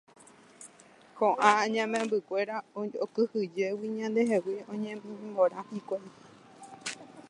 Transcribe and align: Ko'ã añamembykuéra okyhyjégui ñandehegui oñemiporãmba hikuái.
Ko'ã 1.17 1.49
añamembykuéra 1.63 2.55
okyhyjégui 3.03 3.87
ñandehegui 3.97 4.57
oñemiporãmba 4.71 5.69
hikuái. 5.75 6.07